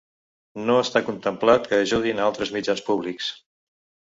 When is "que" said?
1.73-1.79